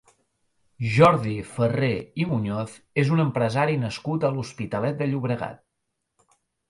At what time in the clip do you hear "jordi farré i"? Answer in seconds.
0.93-2.25